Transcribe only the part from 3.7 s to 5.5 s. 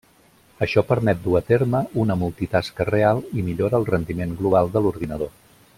el rendiment global de l'ordinador.